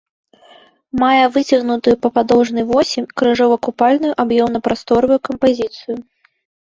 [1.01, 5.97] Мае выцягнутую па падоўжнай восі крыжова-купальную аб'ёмна-прасторавую кампазіцыю.